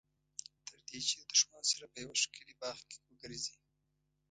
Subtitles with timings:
[0.67, 3.55] تر دې چې د دښمن سره په یوه ښکلي باغ کې وګرځي.